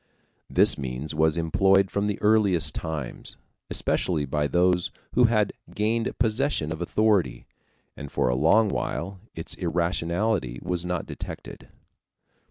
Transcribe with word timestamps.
This 0.49 0.79
means 0.79 1.13
was 1.13 1.37
employed 1.37 1.91
from 1.91 2.07
the 2.07 2.19
earliest 2.23 2.73
times, 2.73 3.37
especially 3.69 4.25
by 4.25 4.47
those 4.47 4.89
who 5.13 5.25
had 5.25 5.53
gained 5.75 6.17
possession 6.17 6.71
of 6.73 6.81
authority, 6.81 7.45
and 7.95 8.11
for 8.11 8.27
a 8.27 8.33
long 8.35 8.67
while 8.69 9.19
its 9.35 9.53
irrationality 9.53 10.57
was 10.63 10.83
not 10.87 11.05
detected. 11.05 11.69